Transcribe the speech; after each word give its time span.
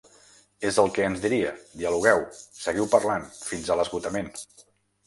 És 0.69 0.79
el 0.83 0.89
que 0.95 1.05
ens 1.09 1.21
diria, 1.25 1.51
dialogueu, 1.83 2.27
seguiu 2.63 2.89
parlant, 2.97 3.31
fins 3.45 3.71
a 3.71 3.79
l’esgotament. 3.83 4.35